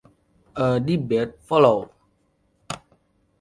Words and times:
A 0.55 0.79
debate 0.79 1.37
followed. 1.43 1.91